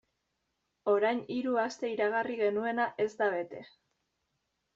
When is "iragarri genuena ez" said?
1.97-3.09